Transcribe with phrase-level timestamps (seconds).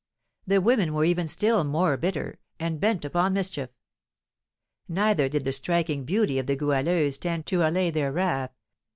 [0.47, 3.69] The women were even still more bitter, and bent upon mischief.
[4.87, 8.49] Neither did the striking beauty of the Goualeuse tend to allay their wrath.